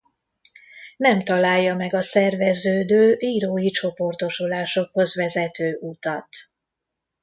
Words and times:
Nem 0.97 1.23
találja 1.23 1.75
meg 1.75 1.93
a 1.93 2.01
szerveződő 2.01 3.15
írói 3.19 3.69
csoportosulásokhoz 3.69 5.15
vezető 5.15 5.77
utat. 5.79 6.27